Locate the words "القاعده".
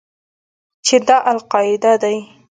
1.31-1.93